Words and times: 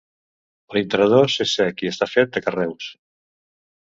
L'intradós 0.77 1.35
és 1.45 1.53
cec 1.59 1.83
i 1.87 1.91
està 1.91 2.07
fet 2.13 2.31
de 2.39 2.43
carreus. 2.47 2.89